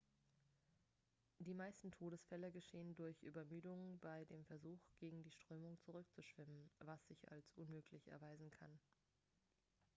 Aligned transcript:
die 1.37 1.53
meisten 1.53 1.91
todesfälle 1.91 2.51
geschehen 2.51 2.95
durch 2.95 3.21
übermüdung 3.21 3.99
bei 3.99 4.25
dem 4.25 4.43
versuch 4.45 4.79
gegen 4.97 5.21
die 5.21 5.29
strömung 5.29 5.77
zurückzuschwimmen 5.81 6.71
was 6.79 7.05
sich 7.07 7.31
als 7.31 7.51
unmöglich 7.53 8.07
erweisen 8.07 8.49
kann 8.49 8.79